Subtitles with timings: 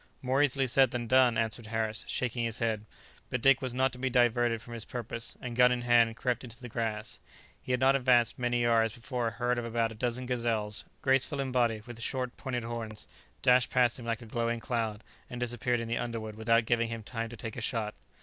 [0.23, 2.85] "More easily said than done," answered Harris, shaking his head;
[3.29, 6.43] but Dick was not to be diverted from his purpose, and, gun in hand, crept
[6.43, 7.19] into the grass.
[7.61, 11.39] He had not advanced many yards before a herd of about a dozen gazelles, graceful
[11.39, 13.07] in body, with short, pointed horns,
[13.43, 17.03] dashed past him like a glowing cloud, and disappeared in the underwood without giving him
[17.03, 17.93] time to take a shot.